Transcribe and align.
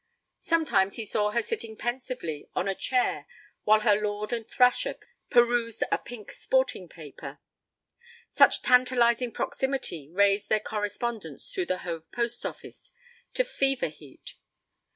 Sometimes 0.39 0.95
he 0.95 1.05
saw 1.05 1.29
her 1.29 1.43
sitting 1.43 1.77
pensively 1.77 2.49
on 2.55 2.67
a 2.67 2.73
chair 2.73 3.27
while 3.65 3.81
her 3.81 3.93
lord 3.93 4.33
and 4.33 4.49
thrasher 4.49 4.95
perused 5.29 5.83
a 5.91 5.99
pink 5.99 6.31
sporting 6.31 6.89
paper. 6.89 7.39
Such 8.31 8.63
tantalizing 8.63 9.31
proximity 9.31 10.09
raised 10.09 10.49
their 10.49 10.59
correspondence 10.59 11.53
through 11.53 11.67
the 11.67 11.77
Hove 11.85 12.11
Post 12.11 12.47
Office 12.47 12.89
to 13.35 13.43
fever 13.43 13.89
heat. 13.89 14.33